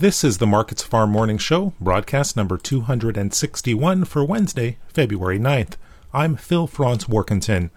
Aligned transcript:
This 0.00 0.24
is 0.24 0.38
the 0.38 0.46
Markets 0.46 0.82
Farm 0.82 1.10
Morning 1.10 1.36
Show, 1.36 1.74
broadcast 1.78 2.34
number 2.34 2.56
261 2.56 4.06
for 4.06 4.24
Wednesday, 4.24 4.78
February 4.88 5.38
9th. 5.38 5.74
I'm 6.14 6.36
Phil 6.36 6.66
Franz 6.66 7.04
Warkentin. 7.04 7.68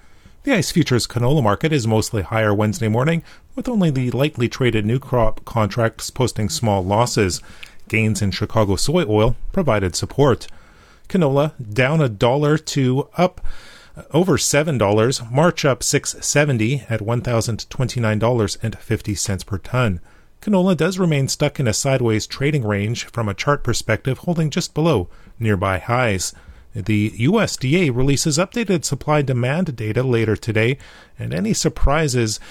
The 0.44 0.54
ICE 0.54 0.72
futures 0.72 1.06
canola 1.06 1.44
market 1.44 1.74
is 1.74 1.86
mostly 1.86 2.22
higher 2.22 2.54
Wednesday 2.54 2.88
morning, 2.88 3.24
with 3.58 3.68
only 3.68 3.90
the 3.90 4.10
lightly 4.12 4.48
traded 4.48 4.86
new 4.86 5.00
crop 5.00 5.44
contracts 5.44 6.10
posting 6.10 6.48
small 6.48 6.82
losses. 6.82 7.42
Gains 7.90 8.22
in 8.22 8.32
Chicago 8.32 8.78
soy 8.78 9.04
oil 9.06 9.36
provided 9.52 9.94
support. 9.94 10.48
Canola 11.10 11.52
down 11.74 12.00
a 12.00 12.08
dollar 12.08 12.58
to 12.58 13.10
up 13.18 13.42
over 14.12 14.38
$7, 14.38 15.30
March 15.30 15.66
up 15.66 15.84
670 15.84 16.86
at 16.88 17.02
$1,029.50 17.02 19.46
per 19.46 19.58
ton. 19.58 20.00
Canola 20.44 20.76
does 20.76 21.00
remain 21.00 21.30
stuck 21.30 21.58
in 21.62 21.70
a 21.70 21.74
sideways 21.74 22.28
trading 22.28 22.66
range 22.66 23.06
from 23.06 23.30
a 23.30 23.34
chart 23.34 23.64
perspective, 23.64 24.18
holding 24.18 24.50
just 24.50 24.74
below 24.74 25.08
nearby 25.40 25.80
highs. 25.80 26.34
The 26.76 27.12
USDA 27.12 27.96
releases 27.96 28.38
updated 28.38 28.84
supply 28.84 29.22
demand 29.22 29.74
data 29.78 30.04
later 30.04 30.36
today, 30.36 30.78
and 31.18 31.34
any 31.34 31.54
surprises 31.54 32.42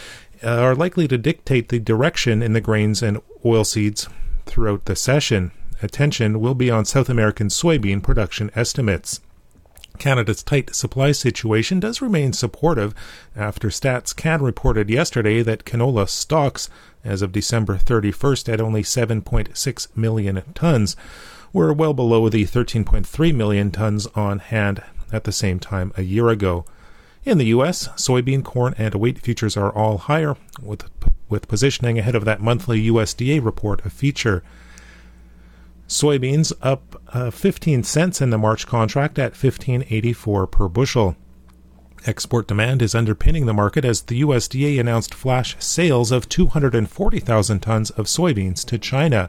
uh, 0.42 0.48
are 0.48 0.74
likely 0.74 1.06
to 1.06 1.18
dictate 1.18 1.68
the 1.68 1.78
direction 1.78 2.42
in 2.42 2.54
the 2.54 2.62
grains 2.62 3.02
and 3.02 3.20
oilseeds 3.44 4.08
throughout 4.46 4.86
the 4.86 4.96
session. 4.96 5.52
Attention 5.82 6.40
will 6.40 6.54
be 6.54 6.70
on 6.70 6.86
South 6.86 7.10
American 7.10 7.48
soybean 7.48 8.02
production 8.02 8.50
estimates. 8.54 9.20
Canada's 9.98 10.42
tight 10.42 10.74
supply 10.74 11.12
situation 11.12 11.80
does 11.80 12.02
remain 12.02 12.32
supportive 12.32 12.94
after 13.36 13.68
Stats 13.68 14.14
Can 14.14 14.42
reported 14.42 14.90
yesterday 14.90 15.42
that 15.42 15.64
canola 15.64 16.08
stocks 16.08 16.68
as 17.04 17.22
of 17.22 17.32
December 17.32 17.76
31st 17.76 18.52
at 18.52 18.60
only 18.60 18.82
7.6 18.82 19.96
million 19.96 20.42
tons 20.54 20.96
were 21.52 21.72
well 21.72 21.94
below 21.94 22.28
the 22.28 22.44
13.3 22.44 23.34
million 23.34 23.70
tons 23.70 24.06
on 24.14 24.38
hand 24.38 24.82
at 25.12 25.24
the 25.24 25.32
same 25.32 25.58
time 25.60 25.92
a 25.96 26.02
year 26.02 26.28
ago. 26.28 26.64
In 27.24 27.38
the 27.38 27.46
US, 27.46 27.88
soybean, 27.88 28.42
corn, 28.42 28.74
and 28.78 28.94
wheat 28.94 29.18
futures 29.18 29.56
are 29.56 29.72
all 29.72 29.98
higher, 29.98 30.36
with, 30.60 30.90
with 31.28 31.46
positioning 31.46 31.98
ahead 31.98 32.16
of 32.16 32.24
that 32.24 32.40
monthly 32.40 32.84
USDA 32.88 33.44
report 33.44 33.84
a 33.86 33.90
feature. 33.90 34.42
Soybeans 35.92 36.54
up 36.62 37.00
uh, 37.08 37.30
15 37.30 37.84
cents 37.84 38.22
in 38.22 38.30
the 38.30 38.38
March 38.38 38.66
contract 38.66 39.18
at 39.18 39.34
15.84 39.34 40.50
per 40.50 40.66
bushel. 40.66 41.16
Export 42.06 42.48
demand 42.48 42.80
is 42.80 42.94
underpinning 42.94 43.44
the 43.44 43.52
market 43.52 43.84
as 43.84 44.00
the 44.00 44.22
USDA 44.22 44.80
announced 44.80 45.12
flash 45.12 45.54
sales 45.62 46.10
of 46.10 46.30
240,000 46.30 47.60
tons 47.60 47.90
of 47.90 48.06
soybeans 48.06 48.64
to 48.64 48.78
China. 48.78 49.28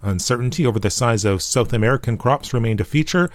Uncertainty 0.00 0.64
over 0.64 0.78
the 0.78 0.88
size 0.88 1.24
of 1.24 1.42
South 1.42 1.72
American 1.72 2.16
crops 2.16 2.54
remained 2.54 2.80
a 2.80 2.84
feature. 2.84 3.28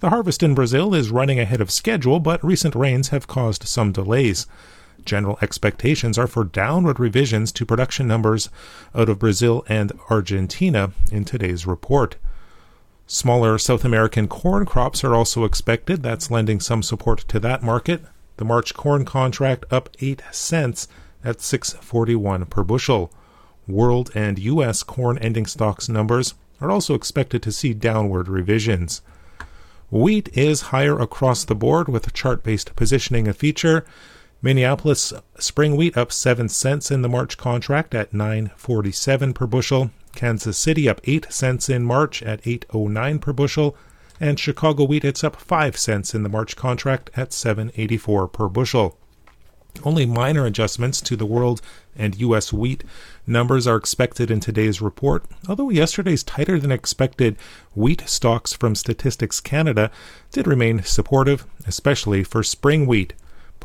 The 0.00 0.08
harvest 0.08 0.42
in 0.42 0.54
Brazil 0.54 0.94
is 0.94 1.10
running 1.10 1.38
ahead 1.38 1.60
of 1.60 1.70
schedule, 1.70 2.18
but 2.18 2.42
recent 2.42 2.74
rains 2.74 3.08
have 3.08 3.26
caused 3.26 3.64
some 3.64 3.92
delays. 3.92 4.46
General 5.06 5.38
expectations 5.40 6.18
are 6.18 6.26
for 6.26 6.44
downward 6.44 7.00
revisions 7.00 7.52
to 7.52 7.64
production 7.64 8.06
numbers 8.06 8.50
out 8.94 9.08
of 9.08 9.20
Brazil 9.20 9.64
and 9.68 9.92
Argentina 10.10 10.92
in 11.10 11.24
today's 11.24 11.66
report. 11.66 12.16
Smaller 13.06 13.56
South 13.56 13.84
American 13.84 14.26
corn 14.26 14.66
crops 14.66 15.04
are 15.04 15.14
also 15.14 15.44
expected. 15.44 16.02
That's 16.02 16.30
lending 16.30 16.58
some 16.58 16.82
support 16.82 17.20
to 17.28 17.38
that 17.40 17.62
market. 17.62 18.02
The 18.36 18.44
March 18.44 18.74
corn 18.74 19.04
contract 19.04 19.64
up 19.70 19.88
8 20.00 20.22
cents 20.32 20.88
at 21.24 21.40
641 21.40 22.44
per 22.46 22.64
bushel. 22.64 23.12
World 23.68 24.10
and 24.14 24.38
US 24.40 24.82
corn 24.82 25.18
ending 25.18 25.46
stocks 25.46 25.88
numbers 25.88 26.34
are 26.60 26.70
also 26.70 26.94
expected 26.94 27.42
to 27.44 27.52
see 27.52 27.74
downward 27.74 28.28
revisions. 28.28 29.02
Wheat 29.90 30.28
is 30.36 30.72
higher 30.72 30.98
across 30.98 31.44
the 31.44 31.54
board 31.54 31.88
with 31.88 32.12
chart 32.12 32.42
based 32.42 32.74
positioning 32.74 33.28
a 33.28 33.32
feature. 33.32 33.86
Minneapolis 34.42 35.12
spring 35.38 35.76
wheat 35.76 35.96
up 35.96 36.12
7 36.12 36.48
cents 36.48 36.90
in 36.90 37.02
the 37.02 37.08
March 37.08 37.36
contract 37.36 37.94
at 37.94 38.12
9.47 38.12 39.34
per 39.34 39.46
bushel. 39.46 39.90
Kansas 40.14 40.58
City 40.58 40.88
up 40.88 41.00
8 41.04 41.32
cents 41.32 41.68
in 41.68 41.84
March 41.84 42.22
at 42.22 42.42
8.09 42.42 43.20
per 43.20 43.32
bushel. 43.32 43.76
And 44.20 44.38
Chicago 44.38 44.84
wheat 44.84 45.04
it's 45.04 45.24
up 45.24 45.36
5 45.36 45.76
cents 45.76 46.14
in 46.14 46.22
the 46.22 46.28
March 46.28 46.56
contract 46.56 47.10
at 47.16 47.30
7.84 47.30 48.32
per 48.32 48.48
bushel. 48.48 48.98
Only 49.84 50.06
minor 50.06 50.46
adjustments 50.46 51.00
to 51.02 51.16
the 51.16 51.26
world 51.26 51.60
and 51.94 52.18
U.S. 52.20 52.52
wheat 52.52 52.84
numbers 53.26 53.66
are 53.66 53.76
expected 53.76 54.30
in 54.30 54.40
today's 54.40 54.80
report, 54.80 55.24
although 55.48 55.70
yesterday's 55.70 56.22
tighter 56.22 56.58
than 56.58 56.72
expected 56.72 57.36
wheat 57.74 58.02
stocks 58.06 58.52
from 58.52 58.74
Statistics 58.74 59.40
Canada 59.40 59.90
did 60.32 60.46
remain 60.46 60.82
supportive, 60.82 61.46
especially 61.66 62.24
for 62.24 62.42
spring 62.42 62.86
wheat. 62.86 63.12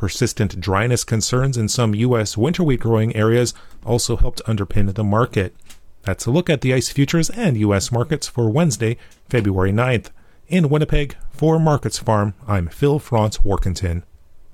Persistent 0.02 0.60
dryness 0.60 1.04
concerns 1.04 1.58
in 1.58 1.70
some 1.70 1.94
U.S. 1.94 2.36
winter 2.36 2.64
wheat 2.64 2.80
growing 2.80 3.16
areas 3.16 3.54
also 3.86 4.18
helped 4.18 4.42
underpin 4.46 4.92
the 4.92 5.04
market. 5.04 5.56
That's 6.02 6.26
a 6.26 6.32
look 6.32 6.50
at 6.50 6.62
the 6.62 6.74
ICE 6.74 6.90
futures 6.90 7.30
and 7.30 7.56
U.S. 7.58 7.92
markets 7.92 8.28
for 8.28 8.50
Wednesday, 8.50 8.98
February 9.30 9.72
9th. 9.72 10.08
In 10.48 10.70
Winnipeg, 10.70 11.16
for 11.30 11.60
Markets 11.60 12.00
Farm, 12.00 12.34
I'm 12.48 12.68
Phil 12.68 12.98
Franz 12.98 13.38
Warkentin. 13.44 14.02